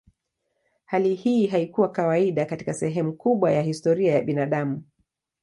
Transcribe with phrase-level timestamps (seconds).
[0.85, 4.83] Hali hii haikuwa kawaida katika sehemu kubwa ya historia ya binadamu.